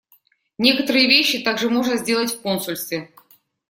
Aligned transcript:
Некоторые 0.57 1.05
вещи 1.07 1.43
также 1.43 1.69
можно 1.69 1.95
сделать 1.95 2.33
в 2.33 2.41
консульстве. 2.41 3.11